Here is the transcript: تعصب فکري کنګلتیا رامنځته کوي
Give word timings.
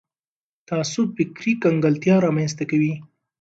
تعصب 0.67 1.07
فکري 1.17 1.53
کنګلتیا 1.63 2.15
رامنځته 2.25 2.63
کوي 2.71 2.93